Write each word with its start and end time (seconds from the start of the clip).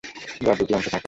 যার 0.41 0.55
দুইটি 0.59 0.73
অংশ 0.73 0.85
থাকে। 0.85 0.99